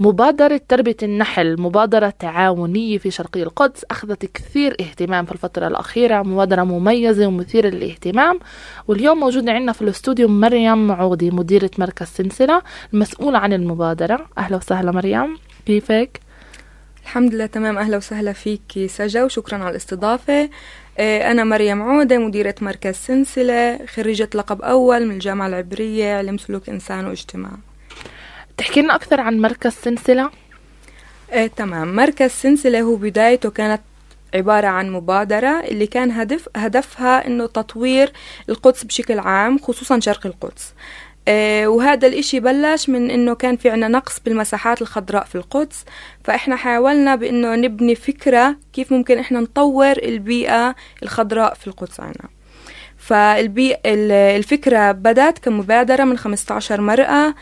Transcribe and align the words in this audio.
مبادرة 0.00 0.60
تربية 0.68 0.96
النحل 1.02 1.60
مبادرة 1.60 2.14
تعاونية 2.18 2.98
في 2.98 3.10
شرقي 3.10 3.42
القدس 3.42 3.84
أخذت 3.90 4.26
كثير 4.26 4.76
اهتمام 4.80 5.24
في 5.24 5.32
الفترة 5.32 5.66
الأخيرة 5.66 6.22
مبادرة 6.22 6.62
مميزة 6.62 7.26
ومثيرة 7.26 7.68
للاهتمام. 7.68 8.38
واليوم 8.88 9.20
موجودة 9.20 9.52
عندنا 9.52 9.72
في 9.72 9.82
الاستوديو 9.82 10.28
مريم 10.28 10.86
معودي 10.86 11.30
مديرة 11.30 11.70
مركز 11.78 12.06
سلسلة 12.06 12.62
المسؤولة 12.94 13.38
عن 13.38 13.52
المبادرة. 13.52 14.26
أهلا 14.38 14.56
وسهلا 14.56 14.92
مريم. 14.92 15.38
كيفك؟ 15.66 16.20
الحمد 17.02 17.34
لله 17.34 17.46
تمام. 17.46 17.78
أهلا 17.78 17.96
وسهلا 17.96 18.32
فيك 18.32 18.86
سجا 18.86 19.24
وشكرا 19.24 19.58
على 19.58 19.70
الاستضافة. 19.70 20.50
آه، 20.98 21.30
أنا 21.30 21.44
مريم 21.44 21.82
عودة 21.82 22.18
مديرة 22.18 22.54
مركز 22.60 22.94
سلسلة 22.94 23.86
خريجة 23.86 24.28
لقب 24.34 24.62
أول 24.62 25.06
من 25.06 25.14
الجامعة 25.14 25.46
العبرية 25.46 26.16
علم 26.16 26.38
سلوك 26.38 26.68
إنسان 26.68 27.06
واجتماع. 27.06 27.50
تحكي 28.56 28.82
لنا 28.82 28.94
أكثر 28.94 29.20
عن 29.20 29.38
مركز 29.40 29.72
سلسلة؟ 29.72 30.30
آه، 31.32 31.46
تمام. 31.46 31.96
مركز 31.96 32.30
سلسلة 32.30 32.80
هو 32.80 32.96
بدايته 32.96 33.50
كانت 33.50 33.80
عبارة 34.34 34.66
عن 34.66 34.90
مبادرة 34.90 35.60
اللي 35.60 35.86
كان 35.86 36.10
هدف 36.10 36.48
هدفها 36.56 37.26
إنه 37.26 37.46
تطوير 37.46 38.12
القدس 38.48 38.84
بشكل 38.84 39.18
عام 39.18 39.58
خصوصا 39.58 40.00
شرق 40.00 40.26
القدس. 40.26 40.74
آه 41.28 41.66
وهذا 41.66 42.06
الإشي 42.08 42.40
بلش 42.40 42.88
من 42.88 43.10
إنه 43.10 43.34
كان 43.34 43.56
في 43.56 43.70
عنا 43.70 43.88
نقص 43.88 44.20
بالمساحات 44.20 44.82
الخضراء 44.82 45.24
في 45.24 45.34
القدس. 45.34 45.84
فإحنا 46.24 46.56
حاولنا 46.56 47.14
بإنه 47.14 47.54
نبني 47.54 47.94
فكرة 47.94 48.56
كيف 48.72 48.92
ممكن 48.92 49.18
إحنا 49.18 49.40
نطور 49.40 49.92
البيئة 50.02 50.74
الخضراء 51.02 51.54
في 51.54 51.66
القدس 51.66 52.00
عنا. 52.00 52.28
فالبيئة 52.98 53.80
الفكرة 54.36 54.92
بدأت 54.92 55.38
كمبادرة 55.38 56.04
من 56.04 56.18
15 56.18 56.80
مرأة. 56.80 57.34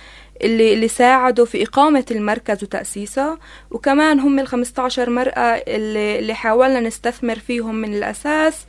اللي 0.42 0.74
اللي 0.74 0.88
ساعدوا 0.88 1.46
في 1.46 1.62
إقامة 1.62 2.04
المركز 2.10 2.62
وتأسيسه 2.64 3.38
وكمان 3.70 4.20
هم 4.20 4.38
ال 4.38 4.46
15 4.46 5.10
مرأة 5.10 5.40
اللي, 5.68 6.18
اللي 6.18 6.34
حاولنا 6.34 6.80
نستثمر 6.80 7.38
فيهم 7.38 7.74
من 7.74 7.94
الأساس 7.94 8.66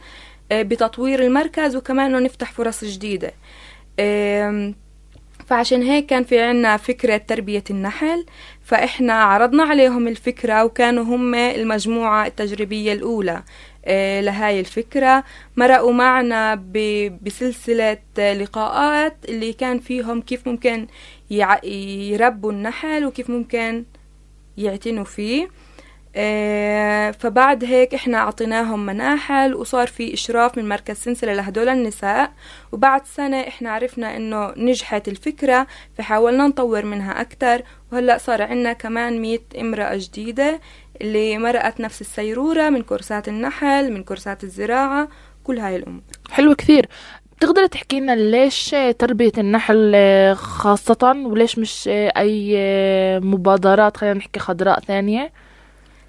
آه، 0.52 0.62
بتطوير 0.62 1.24
المركز 1.24 1.76
وكمان 1.76 2.06
إنه 2.16 2.20
نفتح 2.26 2.52
فرص 2.52 2.84
جديدة. 2.84 3.32
فعشان 5.48 5.82
هيك 5.82 6.06
كان 6.06 6.24
في 6.24 6.40
عنا 6.40 6.78
فكرة 6.78 7.18
تربية 7.18 7.64
النحل. 7.70 8.26
فإحنا 8.66 9.14
عرضنا 9.14 9.64
عليهم 9.64 10.08
الفكرة 10.08 10.64
وكانوا 10.64 11.04
هم 11.04 11.36
المجموعة 11.36 12.28
التجريبية 12.28 12.94
الأولى. 12.94 13.44
آه، 13.86 14.22
لهاي 14.22 14.60
الفكرة 14.60 15.24
مرقوا 15.58 15.94
معنا 15.94 16.56
بسلسلة 17.22 17.98
لقاءات 18.18 19.18
اللي 19.30 19.54
كان 19.54 19.80
فيهم 19.80 20.22
كيف 20.22 20.48
ممكن 20.48 20.88
يربوا 21.30 22.52
النحل 22.52 23.06
وكيف 23.06 23.30
ممكن 23.30 23.86
يعتنوا 24.58 25.04
فيه. 25.04 25.48
فبعد 27.20 27.64
هيك 27.64 27.94
إحنا 27.94 28.18
أعطيناهم 28.18 28.86
مناحل 28.86 29.56
وصار 29.56 29.88
في 29.88 30.14
إشراف 30.14 30.58
من 30.58 30.70
مركز 30.70 30.96
سنسلة 30.96 31.34
لهدول 31.34 31.70
النساء. 31.70 32.32
وبعد 32.72 33.06
سنة 33.06 33.40
إحنا 33.40 33.72
عرفنا 33.72 34.18
إنه 34.18 34.54
نجحت 34.58 35.08
الفكرة 35.08 35.68
فحاولنا 35.98 36.48
نطور 36.48 36.86
منها 36.86 37.22
أكتر. 37.22 37.62
وهلأ 37.92 38.18
صار 38.18 38.42
عنا 38.42 38.74
كمان 38.74 39.22
مية 39.22 39.42
امرأة 39.60 39.96
جديدة 39.96 40.60
اللي 41.02 41.38
مرقت 41.38 41.80
نفس 41.80 42.02
السيرورة 42.02 42.70
من 42.70 42.82
كورسات 42.82 43.28
النحل 43.28 43.92
من 43.94 44.04
كورسات 44.04 44.44
الزراعة 44.44 45.08
كل 45.44 45.60
هاي 45.60 45.76
الأمور. 45.76 46.02
حلو 46.32 46.56
كثير. 46.56 46.86
تقدر 47.40 47.66
تحكي 47.66 48.00
لنا 48.00 48.16
ليش 48.16 48.76
تربية 49.00 49.32
النحل 49.38 49.96
خاصة؟ 50.36 51.24
وليش 51.26 51.60
مش 51.60 51.90
أي 51.92 52.56
مبادرات 53.20 53.98
خلينا 53.98 54.16
نحكي 54.18 54.40
خضراء 54.40 54.80
ثانية؟ 54.80 55.32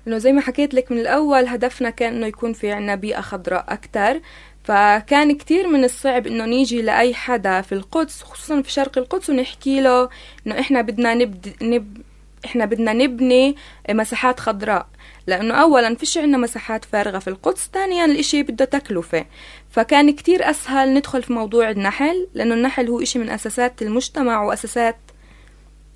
إنه 0.06 0.18
زي 0.18 0.32
ما 0.32 0.40
حكيت 0.40 0.74
لك 0.74 0.92
من 0.92 0.98
الأول 0.98 1.46
هدفنا 1.46 1.90
كان 1.90 2.14
إنه 2.14 2.26
يكون 2.26 2.52
في 2.52 2.72
عنا 2.72 2.94
بيئة 2.94 3.20
خضراء 3.20 3.64
أكتر. 3.68 4.20
فكان 4.64 5.36
كتير 5.36 5.68
من 5.68 5.84
الصعب 5.84 6.26
إنه 6.26 6.44
نيجي 6.44 6.82
لأي 6.82 7.14
حدا 7.14 7.60
في 7.60 7.72
القدس 7.72 8.22
خصوصا 8.22 8.62
في 8.62 8.72
شرق 8.72 8.98
القدس 8.98 9.30
ونحكي 9.30 9.80
له 9.80 10.08
إنه 10.46 10.60
إحنا 10.60 10.80
بدنا 10.80 11.14
نبد... 11.14 11.56
نب... 11.62 11.98
إحنا 12.44 12.64
بدنا 12.64 12.92
نبني 12.92 13.56
مساحات 13.90 14.40
خضراء. 14.40 14.86
لأنه 15.26 15.54
اولا 15.54 15.94
فيش 15.94 16.18
عنا 16.18 16.38
مساحات 16.38 16.84
فارغة 16.84 17.18
في 17.18 17.28
القدس 17.28 17.70
ثانيا 17.74 18.04
الإشي 18.04 18.42
بده 18.42 18.64
تكلفة. 18.64 19.24
فكان 19.70 20.10
كتير 20.10 20.50
أسهل 20.50 20.94
ندخل 20.94 21.22
في 21.22 21.32
موضوع 21.32 21.70
النحل 21.70 22.28
لأنه 22.34 22.54
النحل 22.54 22.88
هو 22.88 23.02
إشي 23.02 23.18
من 23.18 23.30
أساسات 23.30 23.82
المجتمع 23.82 24.42
وأساسات 24.42 24.96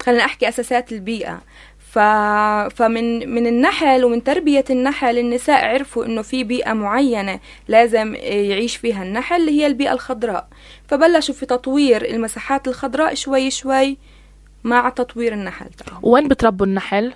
خلينا 0.03 0.25
احكي 0.25 0.49
أساسات 0.49 0.93
البيئة. 0.93 1.43
ف... 1.91 1.99
فمن 2.75 3.35
من 3.35 3.47
النحل 3.47 4.05
ومن 4.05 4.25
تربية 4.25 4.65
النحل 4.71 5.19
النساء 5.19 5.65
عرفوا 5.65 6.05
إنه 6.05 6.23
في 6.23 6.45
بيئة 6.45 6.73
معينة 6.73 7.41
لازم 7.69 8.15
يعيش 8.15 8.77
فيها 8.77 9.03
النحل 9.03 9.41
اللي 9.41 9.61
هي 9.61 9.67
البيئة 9.67 9.93
الخضراء. 9.93 10.49
فبلشوا 10.89 11.35
في 11.35 11.47
تطوير 11.47 12.05
المساحات 12.05 12.69
الخضراء 12.69 13.15
شوي 13.15 13.51
شوي 13.51 13.99
مع 14.65 14.89
تطوير 14.89 15.33
النحل 15.33 15.67
وين 16.03 16.29
بتربوا 16.29 16.67
النحل؟ 16.67 17.13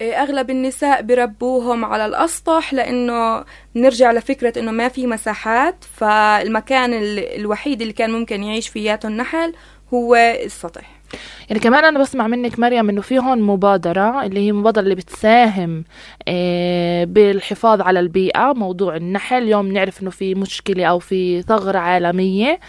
إيه، 0.00 0.22
أغلب 0.22 0.50
النساء 0.50 1.02
بربوهم 1.02 1.84
على 1.84 2.06
الأسطح 2.06 2.74
لأنه 2.74 3.44
نرجع 3.76 4.12
لفكرة 4.12 4.58
إنه 4.58 4.70
ما 4.70 4.88
في 4.88 5.06
مساحات 5.06 5.84
فالمكان 5.96 6.90
الوحيد 7.18 7.80
اللي 7.80 7.92
كان 7.92 8.10
ممكن 8.12 8.42
يعيش 8.42 8.68
فياته 8.68 9.06
النحل 9.06 9.54
هو 9.94 10.14
السطح. 10.16 10.99
يعني 11.48 11.60
كمان 11.60 11.84
أنا 11.84 11.98
بسمع 11.98 12.26
منك 12.26 12.58
مريم 12.58 12.88
إنه 12.88 13.00
في 13.00 13.18
هون 13.18 13.42
مبادرة 13.42 14.22
اللي 14.26 14.40
هي 14.40 14.52
مبادرة 14.52 14.82
اللي 14.82 14.94
بتساهم 14.94 15.84
آه، 16.28 17.04
بالحفاظ 17.04 17.80
على 17.80 18.00
البيئة 18.00 18.52
موضوع 18.52 18.96
النحل. 18.96 19.42
اليوم 19.42 19.72
نعرف 19.72 20.02
إنه 20.02 20.10
في 20.10 20.34
مشكلة 20.34 20.84
أو 20.84 20.98
في 20.98 21.42
ثغرة 21.42 21.78
عالمية. 21.78 22.60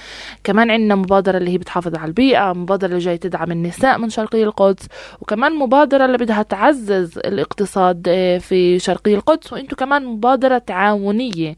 كمان 0.44 0.72
عندنا 0.72 0.96
مبادرة 0.96 1.38
اللي 1.38 1.52
هي 1.52 1.58
بتحافظ 1.58 1.96
على 1.96 2.08
البيئة 2.08 2.54
مبادرة 2.54 2.88
اللي 2.88 3.00
جاي 3.00 3.18
تدعم 3.18 3.52
النساء 3.52 3.98
من 3.98 4.10
شرقي 4.10 4.44
القدس 4.44 4.88
وكمان 5.22 5.56
مبادرة 5.56 6.06
اللي 6.06 6.18
بدها 6.18 6.44
تعزز 6.44 7.18
الاقتصاد 7.18 8.06
آه، 8.08 8.38
في 8.38 8.80
شرقي 8.80 9.14
القدس. 9.16 9.54
وأنتم 9.54 9.76
كمان 9.76 10.06
مبادرة 10.06 10.58
تعاونية. 10.58 11.56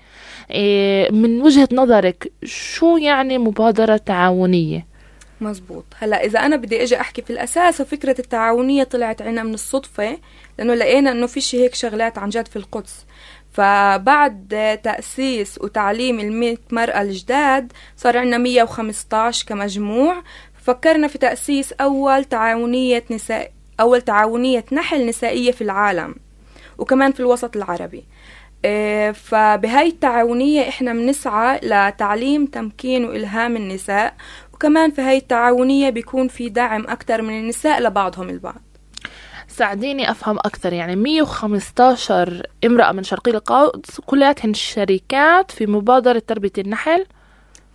آه، 0.51 1.11
من 1.11 1.41
وجهة 1.41 1.69
نظرك 1.73 2.31
شو 2.43 2.97
يعني 2.97 3.37
مبادرة 3.37 3.97
تعاونية؟ 3.97 4.92
مزبوط. 5.41 5.85
هلا 5.99 6.25
إذا 6.25 6.39
أنا 6.39 6.55
بدي 6.55 6.83
إجي 6.83 6.99
أحكي 7.01 7.21
في 7.21 7.29
الأساس 7.29 7.81
فكرة 7.81 8.15
التعاونية 8.19 8.83
طلعت 8.83 9.21
عنا 9.21 9.43
من 9.43 9.53
الصدفة 9.53 10.17
لأنه 10.57 10.73
لقينا 10.73 11.11
إنه 11.11 11.27
فيش 11.27 11.55
هيك 11.55 11.75
شغلات 11.75 12.17
عن 12.17 12.29
جد 12.29 12.47
في 12.47 12.55
القدس. 12.55 13.05
فبعد 13.51 14.79
تأسيس 14.83 15.59
وتعليم 15.61 16.19
المئة 16.19 16.57
مرأة 16.71 17.01
الجداد 17.01 17.71
صار 17.97 18.17
عندنا 18.17 18.37
115 18.37 19.45
كمجموع. 19.47 20.23
فكرنا 20.63 21.07
في 21.07 21.17
تأسيس 21.17 21.73
أول 21.73 22.25
تعاونية 22.25 23.03
نساء 23.11 23.51
أول 23.79 24.01
تعاونية 24.01 24.65
نحل 24.71 25.05
نسائية 25.05 25.51
في 25.51 25.61
العالم 25.63 26.15
وكمان 26.77 27.11
في 27.11 27.19
الوسط 27.19 27.55
العربي. 27.55 28.03
آه، 28.65 29.11
فبهاي 29.11 29.87
التعاونية 29.87 30.69
إحنا 30.69 30.93
بنسعى 30.93 31.59
لتعليم 31.63 32.45
تمكين 32.45 33.05
وإلهام 33.05 33.55
النساء 33.55 34.15
وكمان 34.63 34.91
في 34.91 35.01
هاي 35.01 35.17
التعاونية 35.17 35.89
بيكون 35.89 36.27
في 36.27 36.49
دعم 36.49 36.85
أكتر 36.87 37.21
من 37.21 37.39
النساء 37.39 37.81
لبعضهم 37.81 38.29
البعض. 38.29 38.61
ساعديني 39.47 40.11
أفهم 40.11 40.37
أكثر 40.37 40.73
يعني 40.73 40.95
115 40.95 42.47
امرأة 42.65 42.91
من 42.91 43.03
شرقي 43.03 43.31
القدس 43.31 43.99
كلياتهن 43.99 44.53
شركات 44.53 45.51
في 45.51 45.65
مبادرة 45.65 46.19
تربية 46.27 46.51
النحل. 46.57 47.05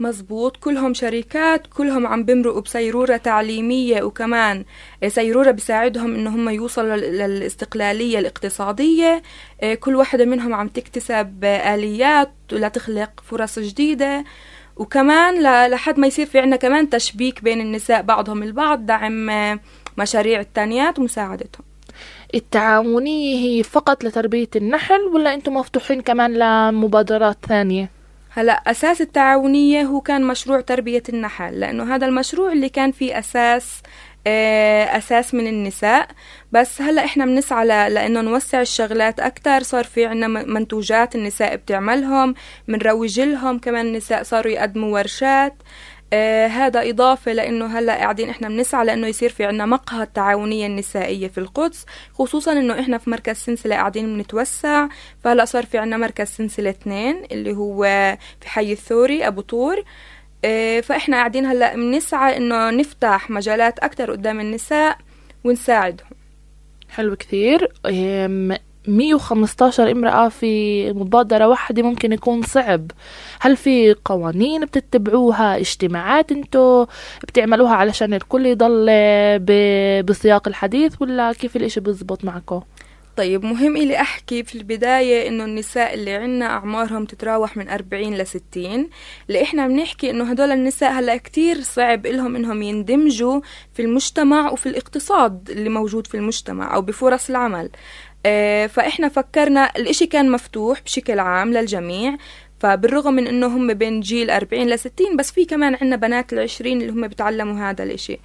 مزبوط 0.00 0.56
كلهم 0.56 0.94
شركات 0.94 1.66
كلهم 1.66 2.06
عم 2.06 2.24
بمرقوا 2.24 2.60
بسيرورة 2.60 3.16
تعليمية 3.16 4.02
وكمان 4.02 4.64
سيرورة 5.08 5.50
بساعدهم 5.50 6.14
إن 6.14 6.26
هم 6.26 6.48
يوصلوا 6.48 6.96
للاستقلالية 6.96 8.18
الاقتصادية. 8.18 9.22
كل 9.80 9.96
واحدة 9.96 10.24
منهم 10.24 10.54
عم 10.54 10.68
تكتسب 10.68 11.44
آليات 11.44 12.32
لتخلق 12.52 13.10
فرص 13.24 13.58
جديدة. 13.58 14.24
وكمان 14.78 15.42
لحد 15.70 15.98
ما 15.98 16.06
يصير 16.06 16.26
في 16.26 16.38
عنا 16.38 16.56
كمان 16.56 16.90
تشبيك 16.90 17.44
بين 17.44 17.60
النساء 17.60 18.02
بعضهم 18.02 18.42
البعض 18.42 18.86
دعم 18.86 19.30
مشاريع 19.98 20.40
التانيات 20.40 20.98
ومساعدتهم 20.98 21.64
التعاونية 22.34 23.36
هي 23.36 23.62
فقط 23.62 24.04
لتربية 24.04 24.48
النحل 24.56 25.00
ولا 25.00 25.34
أنتم 25.34 25.54
مفتوحين 25.54 26.00
كمان 26.00 26.34
لمبادرات 26.34 27.36
ثانية؟ 27.48 27.90
هلا 28.30 28.52
أساس 28.52 29.00
التعاونية 29.00 29.82
هو 29.82 30.00
كان 30.00 30.24
مشروع 30.24 30.60
تربية 30.60 31.02
النحل 31.08 31.60
لأنه 31.60 31.94
هذا 31.94 32.06
المشروع 32.06 32.52
اللي 32.52 32.68
كان 32.68 32.92
فيه 32.92 33.18
أساس 33.18 33.82
آه، 33.82 34.17
أساس 34.96 35.34
من 35.34 35.46
النساء. 35.46 36.08
بس 36.52 36.82
هلأ 36.82 37.04
إحنا 37.04 37.26
بنسعى 37.26 37.66
لإنه 37.66 38.20
نوسع 38.20 38.60
الشغلات 38.60 39.20
أكثر 39.20 39.62
صار 39.62 39.84
في 39.84 40.06
عنا 40.06 40.26
منتوجات 40.28 41.14
النساء 41.14 41.56
بتعملهم 41.56 42.34
بنروج 42.68 43.20
لهم 43.20 43.58
كمان 43.58 43.86
النساء 43.86 44.22
صاروا 44.22 44.52
يقدموا 44.52 44.94
ورشات. 44.94 45.54
آه 46.12 46.46
هذا 46.46 46.90
إضافة 46.90 47.32
لأنه 47.32 47.78
هلأ 47.78 47.94
قاعدين 47.96 48.30
إحنا 48.30 48.48
بنسعى 48.48 48.84
لأنه 48.84 49.06
يصير 49.06 49.30
في 49.30 49.44
عنا 49.44 49.66
مقهى 49.66 50.02
التعاونية 50.02 50.66
النسائية 50.66 51.28
في 51.28 51.38
القدس. 51.38 51.86
خصوصا 52.14 52.52
إنه 52.52 52.80
إحنا 52.80 52.98
في 52.98 53.10
مركز 53.10 53.36
سنسلة 53.36 53.76
قاعدين 53.76 54.16
بنتوسع. 54.16 54.88
فهلأ 55.24 55.44
صار 55.44 55.66
في 55.66 55.78
عنا 55.78 55.96
مركز 55.96 56.26
سنسلة 56.26 56.70
اثنين 56.70 57.24
اللي 57.32 57.52
هو 57.52 57.82
في 58.40 58.48
حي 58.48 58.72
الثوري 58.72 59.26
أبو 59.26 59.40
طور. 59.40 59.78
آه 59.78 59.84
فإحنا 60.82 61.16
قاعدين 61.16 61.46
هلأ 61.46 61.74
بنسعى 61.74 62.36
إنه 62.36 62.70
نفتح 62.70 63.30
مجالات 63.30 63.78
أكتر 63.78 64.10
قدام 64.10 64.40
النساء 64.40 64.98
ونساعدهم. 65.44 66.10
حلو 66.90 67.16
كثير. 67.16 67.72
115 68.88 69.90
امرأة 69.90 70.28
في 70.28 70.92
مبادرة 70.92 71.48
واحدة 71.48 71.82
ممكن 71.82 72.12
يكون 72.12 72.42
صعب. 72.42 72.90
هل 73.40 73.56
في 73.56 73.94
قوانين 74.04 74.64
بتتبعوها؟ 74.64 75.56
اجتماعات 75.56 76.32
انتو 76.32 76.86
بتعملوها 77.22 77.74
علشان 77.74 78.14
الكل 78.14 78.46
يضل 78.46 78.86
بسياق 80.02 80.48
الحديث 80.48 81.02
ولا 81.02 81.32
كيف 81.32 81.56
الإشي 81.56 81.80
بزبط 81.80 82.24
معكم؟ 82.24 82.62
طيب 83.18 83.44
مهم 83.44 83.76
إلي 83.76 84.00
أحكي 84.00 84.42
في 84.44 84.54
البداية 84.54 85.28
إنه 85.28 85.44
النساء 85.44 85.94
اللي 85.94 86.14
عنا 86.14 86.46
أعمارهم 86.46 87.04
تتراوح 87.04 87.56
من 87.56 87.68
40 87.68 88.14
ل 88.14 88.26
60 88.26 88.88
اللي 89.28 89.42
إحنا 89.42 89.68
بنحكي 89.68 90.10
إنه 90.10 90.30
هدول 90.30 90.50
النساء 90.50 90.92
هلأ 90.92 91.16
كتير 91.16 91.60
صعب 91.60 92.06
إلهم 92.06 92.36
إنهم 92.36 92.62
يندمجوا 92.62 93.40
في 93.74 93.82
المجتمع 93.82 94.50
وفي 94.50 94.68
الاقتصاد 94.68 95.50
اللي 95.50 95.68
موجود 95.68 96.06
في 96.06 96.16
المجتمع 96.16 96.74
أو 96.74 96.82
بفرص 96.82 97.30
العمل. 97.30 97.70
آه، 98.26 98.66
فإحنا 98.66 99.08
فكرنا 99.08 99.70
الإشي 99.76 100.06
كان 100.06 100.30
مفتوح 100.30 100.82
بشكل 100.82 101.18
عام 101.18 101.52
للجميع. 101.52 102.16
فبالرغم 102.60 103.14
من 103.14 103.26
إنه 103.26 103.46
هم 103.46 103.74
بين 103.74 104.00
جيل 104.00 104.30
40 104.30 104.68
ل 104.68 104.78
60 104.78 105.16
بس 105.16 105.32
في 105.32 105.44
كمان 105.44 105.74
عندنا 105.74 105.96
بنات 105.96 106.32
العشرين 106.32 106.80
اللي 106.80 106.92
هم 106.92 107.08
بتعلموا 107.08 107.70
هذا 107.70 107.84
الإشي. 107.84 108.18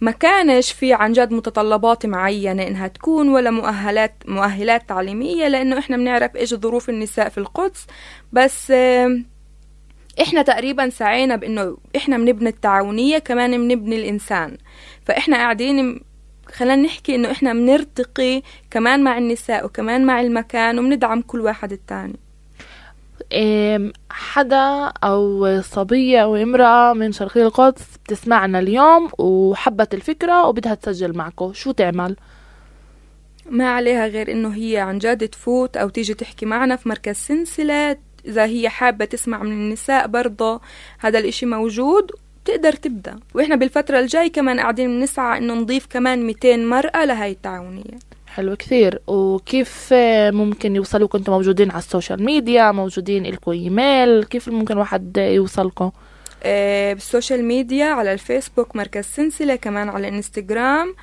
ما 0.00 0.10
كانش 0.10 0.72
في 0.72 0.92
عن 0.92 1.12
جد 1.12 1.32
متطلبات 1.32 2.06
معينة 2.06 2.66
إنها 2.66 2.88
تكون 2.88 3.28
ولا 3.28 3.50
مؤهلات 3.50 4.14
مؤهلات 4.26 4.88
تعليمية 4.88 5.48
لأنه 5.48 5.78
إحنا 5.78 5.96
بنعرف 5.96 6.36
إيش 6.36 6.54
ظروف 6.54 6.88
النساء 6.90 7.28
في 7.28 7.38
القدس. 7.38 7.86
بس 8.32 8.70
إحنا 10.20 10.42
تقريبا 10.42 10.88
سعينا 10.88 11.36
بإنه 11.36 11.76
إحنا 11.96 12.18
بنبني 12.18 12.48
التعاونية 12.48 13.18
كمان 13.18 13.68
بنبني 13.68 13.96
الإنسان. 13.96 14.56
فإحنا 15.04 15.36
قاعدين 15.36 16.00
خلينا 16.52 16.76
نحكي 16.76 17.14
إنه 17.14 17.30
إحنا 17.30 17.52
بنرتقي 17.52 18.42
كمان 18.70 19.04
مع 19.04 19.18
النساء 19.18 19.64
وكمان 19.64 20.04
مع 20.04 20.20
المكان 20.20 20.78
وبندعم 20.78 21.22
كل 21.22 21.40
واحد 21.40 21.72
التاني. 21.72 22.18
حدا 24.10 24.92
أو 25.04 25.60
صبية 25.60 26.22
أو 26.22 26.36
امرأة 26.36 26.92
من 26.92 27.12
شرقية 27.12 27.42
القدس 27.42 27.84
بتسمعنا 28.04 28.58
اليوم 28.58 29.10
وحبت 29.18 29.94
الفكرة 29.94 30.46
وبدها 30.46 30.74
تسجل 30.74 31.16
معكم 31.16 31.52
شو 31.52 31.70
تعمل؟ 31.70 32.16
ما 33.50 33.70
عليها 33.70 34.06
غير 34.06 34.32
إنه 34.32 34.54
هي 34.54 34.76
عن 34.78 34.98
جد 34.98 35.28
تفوت 35.28 35.76
أو 35.76 35.88
تيجي 35.88 36.14
تحكي 36.14 36.46
معنا 36.46 36.76
في 36.76 36.88
مركز 36.88 37.16
سنسلة 37.16 37.96
إذا 38.26 38.44
هي 38.44 38.68
حابة 38.68 39.04
تسمع 39.04 39.42
من 39.42 39.52
النساء 39.52 40.06
برضه 40.06 40.60
هذا 40.98 41.18
الإشي 41.18 41.46
موجود 41.46 42.10
تقدر 42.44 42.72
تبدأ. 42.72 43.16
وإحنا 43.34 43.56
بالفترة 43.56 43.98
الجاي 44.00 44.28
كمان 44.30 44.60
قاعدين 44.60 44.88
بنسعى 44.88 45.38
إنه 45.38 45.54
نضيف 45.54 45.86
كمان 45.90 46.26
200 46.26 46.56
مرأة 46.56 47.04
لهاي 47.04 47.30
التعاونية. 47.30 47.98
حلو 48.38 48.56
كثير. 48.56 49.00
وكيف 49.06 49.88
ممكن 50.32 50.76
يوصلوا 50.76 51.08
كنتوا 51.08 51.34
موجودين 51.34 51.70
على 51.70 51.78
ال 51.78 51.85
social 51.85 52.24
media 52.24 52.72
موجودين 52.72 53.26
لكم 53.26 53.50
إيميل؟ 53.50 54.24
كيف 54.24 54.48
ممكن 54.48 54.76
واحد 54.76 55.16
يوصلكم؟ 55.16 55.90
آه 56.42 56.92
بال 56.92 57.05
social 57.05 57.44
media 57.44 57.86
على 57.86 58.12
الفيسبوك 58.12 58.76
مركز 58.76 59.04
سنسلة 59.04 59.56
كمان 59.56 59.88
على 59.88 60.08
الإنستغرام 60.08 60.94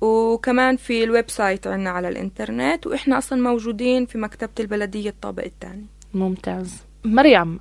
وكمان 0.00 0.76
في 0.76 1.04
ال 1.04 1.30
website 1.30 1.66
عنا 1.66 1.90
على 1.90 2.08
الإنترنت 2.08 2.86
وإحنا 2.86 3.18
أصلا 3.18 3.42
موجودين 3.42 4.06
في 4.06 4.18
مكتبة 4.18 4.50
البلدية 4.60 5.10
الطابق 5.10 5.44
الثاني. 5.44 5.86
ممتاز. 6.14 6.74
مريم 7.04 7.60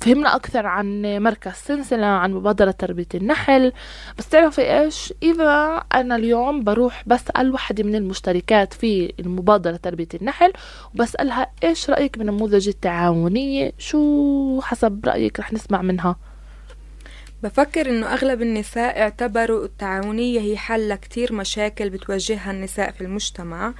فهمنا 0.00 0.36
أكثر 0.36 0.66
عن 0.66 1.02
مركز 1.02 1.52
سنسلة 1.52 2.06
عن 2.06 2.32
مبادرة 2.32 2.70
تربية 2.70 3.06
النحل. 3.14 3.72
بس 4.18 4.28
تعرفي 4.28 4.80
إيش؟ 4.80 5.14
إذا 5.22 5.82
أنا 5.94 6.16
اليوم 6.16 6.64
بروح 6.64 7.02
بسأل 7.06 7.52
واحدة 7.52 7.84
من 7.84 7.94
المشتركات 7.94 8.74
في 8.74 9.12
المبادرة 9.20 9.76
تربية 9.76 10.08
النحل 10.14 10.52
وبسألها 10.94 11.50
إيش 11.64 11.90
رأيك 11.90 12.18
بالنموذج 12.18 12.68
التعاونية؟ 12.68 13.72
شو 13.78 14.60
حسب 14.60 15.06
رأيك 15.06 15.40
رح 15.40 15.52
نسمع 15.52 15.82
منها؟ 15.82 16.16
بفكر 17.42 17.90
إنه 17.90 18.06
أغلب 18.06 18.42
النساء 18.42 19.00
اعتبروا 19.00 19.64
التعاونية 19.64 20.40
هي 20.40 20.56
حل 20.56 20.88
لكتير 20.88 21.32
مشاكل 21.32 21.90
بتواجهها 21.90 22.50
النساء 22.50 22.90
في 22.90 23.00
المجتمع. 23.00 23.74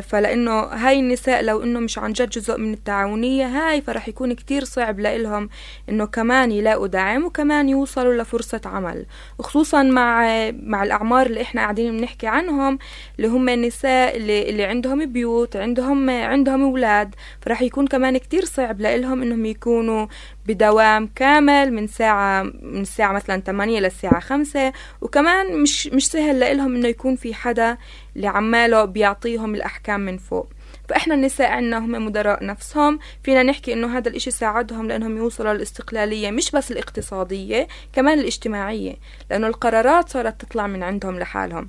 فلأنه 0.00 0.60
هاي 0.60 1.00
النساء 1.00 1.42
لو 1.42 1.62
إنه 1.62 1.80
مش 1.80 1.98
عن 1.98 2.12
جد 2.12 2.28
جزء 2.28 2.58
من 2.58 2.72
التعاونية 2.72 3.46
هاي 3.46 3.80
فرح 3.82 4.08
يكون 4.08 4.32
كتير 4.32 4.64
صعب 4.64 5.00
لإلهم 5.00 5.48
إنه 5.88 6.04
كمان 6.06 6.52
يلاقوا 6.52 6.86
دعم 6.86 7.24
وكمان 7.24 7.68
يوصلوا 7.68 8.22
لفرصة 8.22 8.60
عمل. 8.64 9.06
وخصوصا 9.38 9.82
مع 9.82 10.24
مع 10.50 10.82
الأعمار 10.82 11.26
اللي 11.26 11.42
إحنا 11.42 11.60
قاعدين 11.60 11.96
بنحكي 11.96 12.26
عنهم 12.26 12.78
اللي 13.18 13.28
هم 13.28 13.48
النساء 13.48 14.16
اللي, 14.16 14.50
اللي 14.50 14.64
عندهم 14.64 15.06
بيوت 15.12 15.56
عندهم 15.56 16.10
عندهم 16.10 16.62
أولاد 16.62 17.14
فرح 17.42 17.62
يكون 17.62 17.86
كمان 17.86 18.18
كتير 18.18 18.44
صعب 18.44 18.80
لإلهم 18.80 19.22
إنهم 19.22 19.44
يكونوا 19.46 20.06
بدوام 20.46 21.06
كامل 21.16 21.72
من 21.72 21.86
ساعة 21.86 22.42
من 22.42 22.80
الساعة 22.80 23.12
مثلا 23.12 23.40
8 23.40 23.80
للساعة 23.80 24.20
5 24.20 24.72
وكمان 25.00 25.62
مش 25.62 25.86
مش 25.86 26.06
سهل 26.08 26.40
لإلهم 26.40 26.74
إنه 26.76 26.88
يكون 26.88 27.16
في 27.16 27.34
حدا 27.34 27.76
اللي 28.16 28.26
عماله 28.26 28.84
بيعطيهم 28.84 29.54
الأحكام 29.54 30.00
من 30.00 30.18
فوق. 30.18 30.48
فإحنا 30.88 31.14
النساء 31.14 31.50
عنا 31.50 31.78
هم 31.78 32.06
مدراء 32.06 32.44
نفسهم. 32.44 32.98
فينا 33.22 33.42
نحكي 33.42 33.72
إنه 33.72 33.98
هذا 33.98 34.08
الإشي 34.08 34.30
ساعدهم 34.30 34.88
لأنهم 34.88 35.16
يوصلوا 35.16 35.52
للاستقلالية 35.54 36.30
مش 36.30 36.50
بس 36.50 36.72
الاقتصادية 36.72 37.68
كمان 37.92 38.18
الاجتماعية. 38.18 38.96
لأنه 39.30 39.46
القرارات 39.46 40.08
صارت 40.08 40.40
تطلع 40.40 40.66
من 40.66 40.82
عندهم 40.82 41.18
لحالهم. 41.18 41.68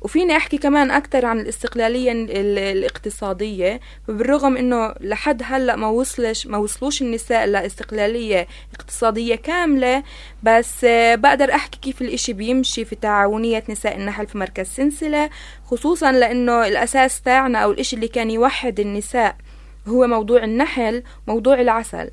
وفيني 0.00 0.36
أحكي 0.36 0.58
كمان 0.58 0.90
أكثر 0.90 1.26
عن 1.26 1.40
الاستقلالية 1.40 2.12
الاقتصادية 2.72 3.80
فبالرغم 4.08 4.56
إنه 4.56 4.94
لحد 5.00 5.42
هلأ 5.44 5.76
ما 5.76 5.88
وصلش 5.88 6.46
ما 6.46 6.58
وصلوش 6.58 7.02
النساء 7.02 7.46
لاستقلالية 7.46 8.46
اقتصادية 8.74 9.34
كاملة 9.34 10.02
بس 10.42 10.84
بقدر 11.14 11.54
أحكي 11.54 11.78
كيف 11.82 12.02
الإشي 12.02 12.32
بيمشي 12.32 12.84
في 12.84 12.96
تعاونية 12.96 13.64
نساء 13.68 13.96
النحل 13.96 14.26
في 14.26 14.38
مركز 14.38 14.66
سنسله 14.66 15.30
خصوصا 15.64 16.12
لإنه 16.12 16.66
الأساس 16.66 17.20
تاعنا 17.22 17.58
أو 17.58 17.70
الإشي 17.70 17.96
اللي 17.96 18.08
كان 18.08 18.30
يوحد 18.30 18.80
النساء 18.80 19.36
هو 19.88 20.06
موضوع 20.06 20.44
النحل 20.44 21.02
موضوع 21.28 21.60
العسل. 21.60 22.10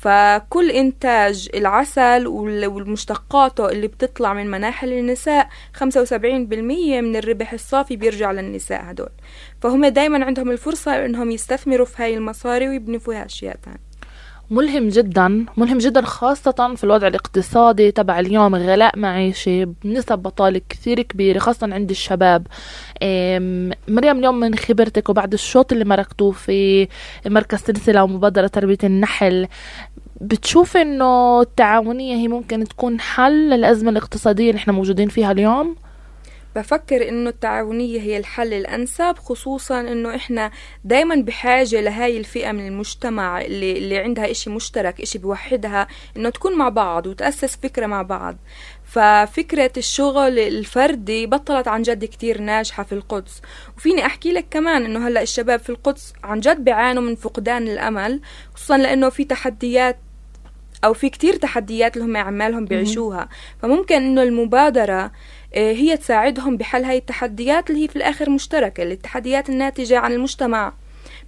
فكل 0.00 0.70
إنتاج 0.70 1.48
العسل 1.54 2.26
والمشتقاته 2.26 3.68
اللي 3.68 3.86
بتطلع 3.86 4.34
من 4.34 4.50
مناحل 4.50 4.92
النساء 4.92 5.48
75% 5.78 5.82
من 7.02 7.16
الربح 7.16 7.52
الصافي 7.52 7.96
بيرجع 7.96 8.32
للنساء 8.32 8.90
هدول. 8.90 9.10
فهم 9.60 9.86
دايما 9.86 10.24
عندهم 10.24 10.50
الفرصة 10.50 11.04
إنهم 11.04 11.30
يستثمروا 11.30 11.86
في 11.86 12.02
هاي 12.02 12.14
المصاري 12.14 12.68
ويبنوا 12.68 12.98
فيها 12.98 13.26
أشياء 13.26 13.56
تانية. 13.56 13.87
ملهم 14.50 14.88
جدا 14.88 15.46
ملهم 15.56 15.78
جدا 15.78 16.02
خاصة 16.02 16.74
في 16.76 16.84
الوضع 16.84 17.06
الاقتصادي 17.06 17.90
تبع 17.90 18.20
اليوم 18.20 18.54
غلاء 18.54 18.98
معيشي 18.98 19.64
بنسب 19.64 20.18
بطالة 20.18 20.60
كثير 20.68 21.02
كبيرة 21.02 21.38
خاصة 21.38 21.74
عند 21.74 21.90
الشباب 21.90 22.46
مريم 23.88 24.18
اليوم 24.18 24.40
من 24.40 24.54
خبرتك 24.54 25.08
وبعد 25.08 25.32
الشوط 25.32 25.72
اللي 25.72 25.84
مرقتوه 25.84 26.32
في 26.32 26.88
مركز 27.26 27.58
سلسلة 27.58 28.02
ومبادرة 28.04 28.46
تربية 28.46 28.78
النحل 28.84 29.46
بتشوف 30.20 30.76
إنه 30.76 31.40
التعاونية 31.40 32.14
هي 32.16 32.28
ممكن 32.28 32.64
تكون 32.64 33.00
حل 33.00 33.50
للأزمة 33.50 33.90
الاقتصادية 33.90 34.50
اللي 34.50 34.58
إحنا 34.58 34.72
موجودين 34.72 35.08
فيها 35.08 35.32
اليوم؟ 35.32 35.76
بفكر 36.58 37.08
إنه 37.08 37.30
التعاونية 37.30 38.00
هي 38.00 38.18
الحل 38.18 38.54
الأنسب 38.54 39.18
خصوصا 39.18 39.80
إنه 39.80 40.14
إحنا 40.14 40.50
دايما 40.84 41.14
بحاجة 41.14 41.80
لهاي 41.80 42.18
الفئة 42.18 42.52
من 42.52 42.66
المجتمع 42.66 43.40
اللي, 43.40 43.78
اللي 43.78 43.98
عندها 43.98 44.30
إشي 44.30 44.50
مشترك 44.50 45.00
إشي 45.00 45.18
بوحدها 45.18 45.86
إنه 46.16 46.30
تكون 46.30 46.58
مع 46.58 46.68
بعض 46.68 47.06
وتأسس 47.06 47.56
فكرة 47.56 47.86
مع 47.86 48.02
بعض. 48.02 48.36
ففكرة 48.84 49.72
الشغل 49.76 50.38
الفردي 50.38 51.26
بطلت 51.26 51.68
عن 51.68 51.82
جد 51.82 52.04
كتير 52.04 52.40
ناجحة 52.40 52.82
في 52.82 52.92
القدس. 52.92 53.42
وفيني 53.76 54.06
أحكي 54.06 54.32
لك 54.32 54.46
كمان 54.50 54.84
إنه 54.84 55.08
هلأ 55.08 55.22
الشباب 55.22 55.60
في 55.60 55.70
القدس 55.70 56.12
عن 56.24 56.40
جد 56.40 56.64
بيعانوا 56.64 57.02
من 57.02 57.14
فقدان 57.14 57.68
الأمل 57.68 58.20
خصوصا 58.54 58.76
لأنه 58.78 59.08
في 59.08 59.24
تحديات 59.24 59.98
أو 60.84 60.94
في 60.94 61.10
كتير 61.10 61.36
تحديات 61.36 61.96
اللي 61.96 62.06
هم 62.06 62.16
عمالهم 62.16 62.64
بيعيشوها. 62.64 63.28
فممكن 63.62 63.94
إنه 63.94 64.22
المبادرة 64.22 64.92
آه، 65.04 65.10
هي 65.54 65.96
تساعدهم 65.96 66.56
بحل 66.56 66.84
هاي 66.84 66.98
التحديات 66.98 67.70
اللي 67.70 67.84
هي 67.84 67.88
في 67.88 67.96
الآخر 67.96 68.30
مشتركة 68.30 68.82
التحديات 68.82 69.48
الناتجة 69.48 69.98
عن 69.98 70.12
المجتمع 70.12 70.72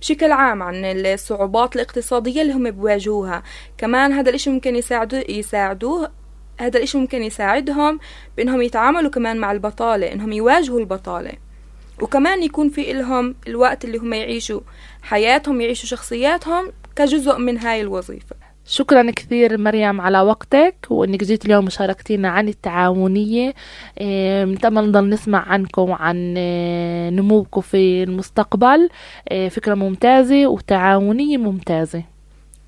بشكل 0.01 0.33
عام 0.33 0.63
عن 0.63 0.85
الصعوبات 0.85 1.77
الاقتصادية 1.77 2.43
اللي 2.43 2.53
هم 2.53 2.71
بواجهوها 2.71 3.43
كمان 3.79 4.13
هذا 4.13 4.31
الإشي 4.31 4.51
ممكن 4.51 4.77
يساعدوه 4.77 5.25
يساعدوه 5.29 6.11
هذا 6.61 6.79
الإشي 6.79 6.99
ممكن 6.99 7.23
يساعدهم 7.23 7.99
بإنهم 8.37 8.63
يتعاملوا 8.63 9.11
كمان 9.11 9.37
مع 9.39 9.53
البطالة 9.53 10.13
إنهم 10.13 10.33
يواجهوا 10.33 10.81
البطالة. 10.81 11.33
وكمان 12.01 12.43
يكون 12.43 12.69
في 12.69 12.91
إلهم 12.91 13.35
الوقت 13.47 13.85
اللي 13.85 13.99
هم 13.99 14.13
يعيشوا 14.13 14.61
حياتهم 15.03 15.61
يعيشوا 15.61 15.89
شخصياتهم 15.89 16.73
كجزء 16.97 17.39
من 17.39 17.59
هاي 17.59 17.81
الوظيفة. 17.81 18.37
شكرا 18.71 19.11
كثير 19.11 19.59
مريم 19.59 20.01
على 20.01 20.21
وقتك 20.21 20.75
وإنك 20.91 21.25
جيت 21.25 21.47
اليوم 21.47 21.67
وشاركتينا 21.67 22.29
عن 22.29 22.49
التعاونية. 22.49 23.55
نتمنى 24.45 24.87
نضل 24.87 25.09
نسمع 25.09 25.49
عنكم 25.49 25.97
آه، 26.01 27.11
نموكم 27.11 27.61
في 27.61 28.03
المستقبل. 28.03 28.89
فكرة 29.51 29.75
ممتازة 29.75 30.47
وتعاونية 30.47 31.37
ممتازة. 31.37 32.03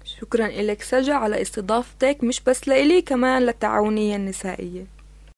شكرا 0.04 0.48
لك 0.48 0.82
سجا 0.82 1.14
على 1.14 1.42
استضافتك 1.42 2.18
مش 2.22 2.40
بس 2.40 2.68
لإلي 2.68 3.02
كمان 3.02 3.42
للتعاونية 3.42 4.16
النسائية. 4.16 5.01